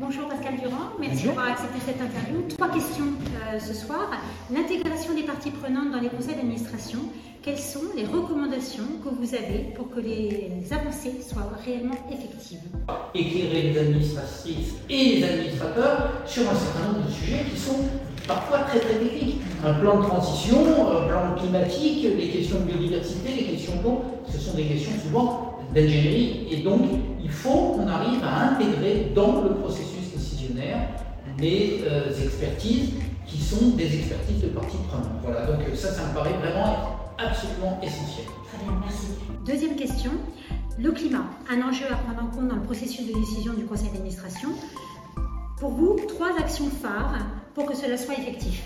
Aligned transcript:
Bonjour 0.00 0.28
Pascal 0.28 0.54
Durand, 0.60 0.90
merci 1.00 1.26
d'avoir 1.26 1.48
accepté 1.48 1.80
cette 1.84 2.00
interview. 2.00 2.42
Trois 2.56 2.70
questions 2.70 3.06
euh, 3.52 3.58
ce 3.58 3.74
soir. 3.74 4.08
L'intégration 4.48 5.12
des 5.12 5.24
parties 5.24 5.50
prenantes 5.50 5.90
dans 5.90 5.98
les 5.98 6.08
conseils 6.08 6.36
d'administration, 6.36 7.00
quelles 7.42 7.58
sont 7.58 7.82
les 7.96 8.04
recommandations 8.04 8.84
que 9.02 9.08
vous 9.08 9.34
avez 9.34 9.74
pour 9.74 9.90
que 9.90 9.98
les 9.98 10.52
avancées 10.70 11.20
soient 11.28 11.50
réellement 11.64 11.96
effectives? 12.12 12.60
Éclairer 13.12 13.62
les 13.72 13.78
administratrices 13.78 14.74
et 14.88 15.04
les 15.16 15.24
administrateurs 15.24 16.12
sur 16.26 16.42
un 16.48 16.54
certain 16.54 16.92
nombre 16.92 17.06
de 17.06 17.10
sujets 17.10 17.44
qui 17.52 17.58
sont 17.58 17.80
parfois 18.28 18.58
très 18.60 18.78
très 18.78 18.96
techniques. 18.96 19.40
Un 19.64 19.74
plan 19.74 19.98
de 20.00 20.06
transition, 20.06 20.58
un 20.58 21.08
plan 21.08 21.34
climatique, 21.36 22.06
les 22.16 22.28
questions 22.28 22.60
de 22.60 22.64
biodiversité, 22.64 23.34
les 23.34 23.44
questions 23.44 23.72
d'eau, 23.82 24.02
ce 24.30 24.38
sont 24.38 24.54
des 24.54 24.64
questions 24.64 24.92
souvent 25.02 25.58
d'ingénierie. 25.74 26.46
Et 26.52 26.58
donc, 26.58 26.82
il 27.20 27.30
faut 27.30 27.72
qu'on 27.72 27.88
arrive 27.88 28.22
à 28.22 28.50
intégrer 28.50 29.10
dans 29.14 29.42
le 29.42 29.54
processus 29.56 30.12
décisionnaire 30.14 30.78
les 31.40 31.80
euh, 31.86 32.10
expertises 32.22 32.90
qui 33.26 33.38
sont 33.38 33.70
des 33.70 33.98
expertises 33.98 34.42
de 34.42 34.48
parties 34.48 34.76
prenantes. 34.88 35.08
Voilà, 35.22 35.46
donc 35.46 35.60
ça, 35.74 35.88
ça 35.92 36.02
me 36.06 36.14
paraît 36.14 36.34
vraiment 36.40 37.10
absolument 37.18 37.80
essentiel. 37.82 38.26
Très 38.46 38.64
bien, 38.64 38.80
merci. 38.80 39.08
Deuxième 39.44 39.76
question. 39.76 40.12
Le 40.78 40.92
climat, 40.92 41.24
un 41.50 41.68
enjeu 41.68 41.86
à 41.90 41.96
prendre 41.96 42.22
en 42.22 42.26
compte 42.34 42.48
dans 42.48 42.54
le 42.54 42.62
processus 42.62 43.06
de 43.08 43.12
décision 43.12 43.52
du 43.54 43.64
conseil 43.64 43.90
d'administration. 43.90 44.50
Pour 45.60 45.70
vous, 45.70 45.96
trois 46.06 46.38
actions 46.38 46.70
phares 46.70 47.18
pour 47.54 47.66
que 47.66 47.74
cela 47.74 47.96
soit 47.96 48.14
effectif. 48.14 48.62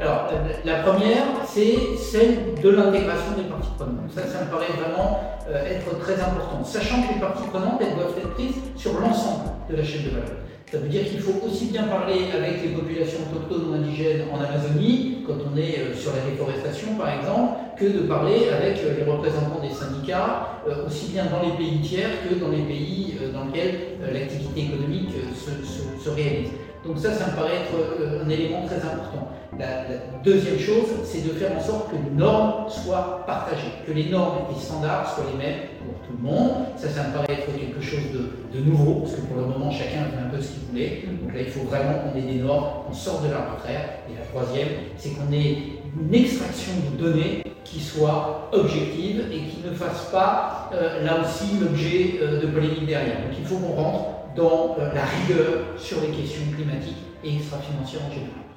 Alors, 0.00 0.30
la 0.64 0.82
première, 0.82 1.24
c'est 1.46 1.96
celle 1.98 2.54
de 2.54 2.68
l'intégration 2.70 3.32
des 3.36 3.42
parties 3.42 3.68
prenantes. 3.76 4.10
Ça, 4.14 4.22
ça 4.26 4.44
me 4.44 4.50
paraît 4.50 4.72
vraiment 4.80 5.20
euh, 5.48 5.66
être 5.66 5.98
très 5.98 6.14
important. 6.14 6.64
Sachant 6.64 7.02
que 7.02 7.12
les 7.12 7.20
parties 7.20 7.46
prenantes, 7.48 7.82
elles 7.82 7.96
doivent 7.96 8.16
être 8.16 8.32
prises 8.34 8.54
sur 8.78 8.98
l'ensemble 9.00 9.50
de 9.68 9.76
la 9.76 9.84
chaîne 9.84 10.04
de 10.04 10.10
valeur. 10.10 10.38
Ça 10.70 10.78
veut 10.78 10.88
dire 10.88 11.04
qu'il 11.04 11.20
faut 11.20 11.40
aussi 11.46 11.66
bien 11.66 11.84
parler 11.84 12.26
avec 12.32 12.62
les 12.62 12.68
populations 12.70 13.20
autochtones 13.30 13.70
ou 13.70 13.74
indigènes 13.74 14.24
en 14.32 14.38
Amazonie, 14.38 15.24
quand 15.26 15.38
on 15.50 15.56
est 15.56 15.78
euh, 15.78 15.94
sur 15.94 16.12
la 16.12 16.20
déforestation 16.30 16.94
par 16.94 17.08
exemple, 17.18 17.58
que 17.78 17.84
de 17.86 18.06
parler 18.06 18.48
avec 18.50 18.78
euh, 18.84 18.96
les 18.98 19.10
représentants 19.10 19.60
des 19.60 19.74
syndicats, 19.74 20.60
aussi 20.86 21.12
bien 21.12 21.24
dans 21.24 21.42
les 21.42 21.56
pays 21.56 21.80
tiers 21.80 22.10
que 22.28 22.34
dans 22.34 22.50
les 22.50 22.62
pays 22.62 23.16
dans 23.32 23.46
lesquels 23.46 23.98
l'activité 24.12 24.60
économique 24.62 25.10
se 25.34 26.10
réalise. 26.10 26.50
Donc 26.84 26.98
ça, 26.98 27.12
ça 27.12 27.28
me 27.28 27.36
paraît 27.36 27.56
être 27.56 27.74
euh, 28.00 28.24
un 28.24 28.28
élément 28.28 28.64
très 28.66 28.76
important. 28.76 29.28
La, 29.58 29.84
deuxième 30.22 30.58
chose, 30.58 30.86
c'est 31.04 31.26
de 31.26 31.32
faire 31.32 31.56
en 31.56 31.60
sorte 31.60 31.90
que 31.90 31.96
les 31.96 32.14
normes 32.14 32.68
soient 32.68 33.24
partagées, 33.26 33.72
que 33.86 33.92
les 33.92 34.08
normes 34.10 34.38
et 34.50 34.54
les 34.54 34.60
standards 34.60 35.14
soient 35.14 35.24
les 35.32 35.38
mêmes 35.38 35.60
pour 35.78 36.06
tout 36.06 36.14
le 36.20 36.28
monde. 36.28 36.50
Ça, 36.76 36.88
ça 36.88 37.08
me 37.08 37.12
paraît 37.14 37.32
être 37.32 37.46
quelque 37.46 37.80
chose 37.80 38.12
de, 38.12 38.60
nouveau, 38.60 39.00
parce 39.00 39.14
que 39.14 39.20
pour 39.22 39.36
le 39.36 39.46
moment, 39.46 39.70
chacun 39.70 40.04
fait 40.04 40.22
un 40.24 40.28
peu 40.28 40.40
ce 40.40 40.52
qu'il 40.52 40.62
voulait. 40.70 41.04
Donc 41.22 41.34
là, 41.34 41.40
il 41.40 41.50
faut 41.50 41.64
vraiment 41.64 41.94
qu'on 41.94 42.18
ait 42.18 42.22
des 42.22 42.40
normes, 42.40 42.86
qu'on 42.86 42.94
sorte 42.94 43.24
de 43.26 43.30
l'arbitraire. 43.30 43.88
Et 44.08 44.18
la 44.18 44.26
troisième, 44.26 44.68
c'est 44.96 45.10
qu'on 45.10 45.32
ait 45.32 45.56
une 45.98 46.14
extraction 46.14 46.72
de 46.92 47.02
données 47.02 47.42
qui 47.64 47.80
soit 47.80 48.48
objective 48.52 49.24
et 49.32 49.38
qui 49.50 49.62
ne 49.66 49.74
fasse 49.74 50.06
pas, 50.10 50.70
euh, 50.74 51.04
là 51.04 51.18
aussi, 51.20 51.58
l'objet 51.60 52.18
euh, 52.20 52.40
de 52.40 52.46
polémique 52.46 52.86
derrière. 52.86 53.16
Donc 53.16 53.36
il 53.38 53.44
faut 53.44 53.56
qu'on 53.56 53.74
rentre 53.74 54.04
dans 54.36 54.76
euh, 54.78 54.92
la 54.94 55.04
rigueur 55.04 55.78
sur 55.78 56.00
les 56.00 56.08
questions 56.08 56.42
climatiques 56.54 56.96
et 57.24 57.36
extra-financières 57.36 58.02
en 58.06 58.10
général. 58.10 58.48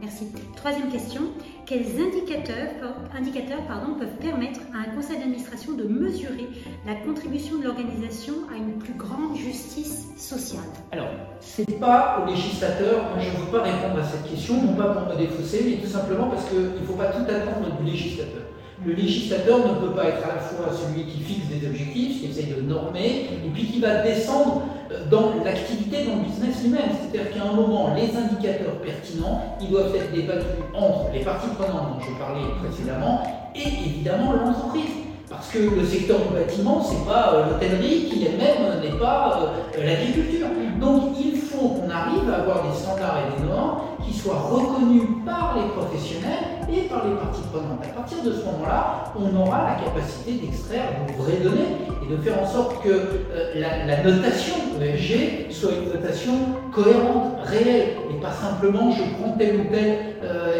Merci. 0.00 0.26
Troisième 0.56 0.90
question. 0.90 1.22
Quels 1.66 1.86
indicateurs, 1.98 2.94
indicateurs 3.16 3.62
pardon, 3.66 3.94
peuvent 3.94 4.16
permettre 4.20 4.60
à 4.74 4.88
un 4.88 4.94
conseil 4.94 5.18
d'administration 5.18 5.72
de 5.72 5.84
mesurer 5.84 6.48
la 6.86 6.94
contribution 6.96 7.58
de 7.58 7.64
l'organisation 7.64 8.34
à 8.52 8.56
une 8.56 8.78
plus 8.78 8.92
grande 8.92 9.36
justice 9.36 10.08
sociale? 10.18 10.68
Alors, 10.92 11.08
ce 11.40 11.62
n'est 11.62 11.78
pas 11.78 12.22
au 12.22 12.30
législateur, 12.30 13.18
je 13.18 13.30
ne 13.30 13.44
veux 13.44 13.50
pas 13.50 13.62
répondre 13.62 13.98
à 13.98 14.04
cette 14.04 14.30
question, 14.30 14.62
non 14.62 14.74
pas 14.74 14.88
pour 14.88 15.14
me 15.14 15.18
défausser, 15.18 15.64
mais 15.64 15.82
tout 15.82 15.90
simplement 15.90 16.28
parce 16.28 16.44
qu'il 16.50 16.58
ne 16.58 16.86
faut 16.86 16.94
pas 16.94 17.06
tout 17.06 17.22
attendre 17.22 17.74
du 17.80 17.90
législateur. 17.90 18.42
Le 18.84 18.92
législateur 18.92 19.58
ne 19.60 19.86
peut 19.86 19.94
pas 19.94 20.08
être 20.08 20.22
à 20.24 20.34
la 20.34 20.40
fois 20.40 20.66
celui 20.70 21.06
qui 21.06 21.20
fixe 21.20 21.46
des 21.46 21.66
objectifs, 21.66 22.20
qui 22.20 22.26
essaye 22.26 22.52
de 22.52 22.60
normer, 22.60 23.30
et 23.32 23.50
puis 23.54 23.64
qui 23.64 23.80
va 23.80 24.02
descendre 24.02 24.62
dans 25.10 25.44
l'activité, 25.44 26.04
dans 26.04 26.16
le 26.16 26.22
business 26.22 26.62
lui-même. 26.62 26.90
C'est-à-dire 27.00 27.32
qu'à 27.32 27.48
un 27.48 27.52
moment, 27.52 27.94
les 27.94 28.16
indicateurs 28.16 28.74
pertinents, 28.82 29.56
ils 29.60 29.70
doivent 29.70 29.94
être 29.94 30.12
débattus 30.12 30.46
entre 30.74 31.12
les 31.12 31.20
parties 31.20 31.48
prenantes 31.58 31.98
dont 31.98 32.04
je 32.04 32.18
parlais 32.18 32.46
précédemment 32.62 33.22
et 33.54 33.68
évidemment 33.86 34.32
l'entreprise. 34.32 34.90
Parce 35.28 35.48
que 35.48 35.58
le 35.58 35.84
secteur 35.84 36.18
du 36.18 36.34
bâtiment, 36.34 36.82
ce 36.82 36.94
n'est 36.94 37.04
pas 37.06 37.34
euh, 37.34 37.50
l'hôtellerie 37.50 38.04
qui 38.08 38.26
elle-même 38.26 38.80
n'est 38.80 38.98
pas 38.98 39.54
euh, 39.76 39.84
l'agriculture. 39.84 40.46
Donc 40.80 41.16
il 41.18 41.36
faut 41.36 41.43
qu'on 41.68 41.90
arrive 41.90 42.28
à 42.30 42.42
avoir 42.42 42.62
des 42.62 42.74
standards 42.76 43.18
et 43.18 43.40
des 43.40 43.48
normes 43.48 43.80
qui 44.04 44.12
soient 44.12 44.38
reconnus 44.50 45.02
par 45.24 45.56
les 45.56 45.68
professionnels 45.70 46.60
et 46.70 46.82
par 46.88 47.06
les 47.06 47.14
parties 47.14 47.42
prenantes. 47.52 47.82
À 47.82 47.94
partir 47.94 48.22
de 48.22 48.32
ce 48.32 48.44
moment-là, 48.44 49.12
on 49.18 49.36
aura 49.40 49.64
la 49.70 49.84
capacité 49.84 50.32
d'extraire 50.32 50.88
de 51.06 51.22
vraies 51.22 51.40
données 51.42 51.76
et 52.02 52.10
de 52.10 52.16
faire 52.18 52.42
en 52.42 52.46
sorte 52.46 52.82
que 52.82 52.88
euh, 52.90 53.60
la, 53.60 54.02
notation 54.02 54.54
ESG 54.80 55.50
soit 55.50 55.72
une 55.72 55.92
notation 55.92 56.32
cohérente, 56.72 57.38
réelle, 57.44 57.96
et 58.10 58.20
pas 58.20 58.32
simplement 58.32 58.90
je 58.90 59.02
prends 59.18 59.32
tel 59.38 59.60
ou 59.60 59.64
tel 59.72 59.98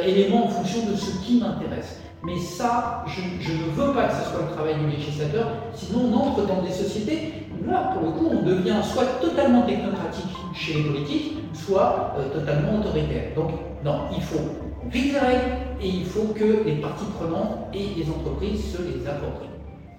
élément 0.06 0.47
en 0.47 0.48
fonction 0.48 0.81
de 0.91 0.97
ce 0.97 1.19
qui 1.25 1.41
m'intéresse. 1.41 1.98
Mais 2.25 2.38
ça, 2.38 3.04
je, 3.06 3.53
ne 3.53 3.70
veux 3.75 3.93
pas 3.93 4.04
que 4.04 4.14
ce 4.14 4.31
soit 4.31 4.47
le 4.48 4.54
travail 4.54 4.76
du 4.76 4.87
législateur, 4.87 5.47
sinon 5.75 6.10
on 6.10 6.16
entre 6.16 6.47
dans 6.47 6.62
des 6.62 6.72
sociétés 6.72 7.34
où 7.53 7.70
là, 7.70 7.93
pour 7.93 8.03
le 8.03 8.12
coup, 8.12 8.28
on 8.32 8.43
devient 8.47 8.81
soit 8.82 9.20
totalement 9.20 9.62
technocratique 9.62 10.34
chez 10.54 10.75
les 10.75 10.84
politiques, 10.84 11.38
soit 11.53 12.15
euh, 12.19 12.28
totalement 12.32 12.81
autoritaire. 12.81 13.34
Donc, 13.34 13.50
non, 13.84 14.09
il 14.15 14.22
faut 14.22 14.41
vite 14.91 15.16
et 15.81 15.88
il 15.88 16.06
faut 16.06 16.32
que 16.34 16.65
les 16.65 16.76
parties 16.76 17.06
prenantes 17.19 17.69
et 17.75 17.88
les 17.97 18.09
entreprises 18.09 18.72
se 18.72 18.82
les 18.82 19.06
approprient. 19.06 19.48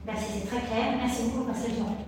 Merci, 0.06 0.26
c'est 0.40 0.48
très 0.48 0.66
clair. 0.66 0.98
Merci 0.98 1.24
beaucoup, 1.24 1.46
Marcel 1.46 1.72
Jean. 1.78 2.05